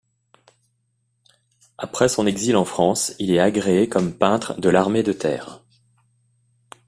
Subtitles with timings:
[1.77, 5.61] Après son exil en France, il est agréé comme peintre de l'Armée de terre.